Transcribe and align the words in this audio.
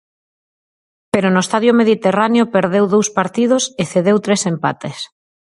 Pero 1.13 1.27
no 1.29 1.41
Estadio 1.45 1.71
Mediterráneo 1.81 2.43
perdeu 2.55 2.85
dous 2.95 3.07
partidos 3.19 3.63
e 3.81 3.83
cedeu 3.91 4.17
tres 4.25 4.41
empates. 4.53 4.97